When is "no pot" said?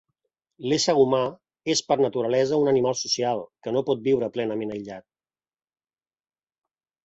3.77-4.03